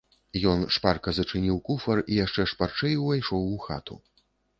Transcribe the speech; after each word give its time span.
Ён 0.51 0.59
шпарка 0.77 1.11
зачыніў 1.17 1.59
куфар 1.67 2.01
і 2.11 2.17
яшчэ 2.25 2.45
шпарчэй 2.53 2.97
увайшоў 3.03 3.45
у 3.59 3.61
хату. 3.67 3.99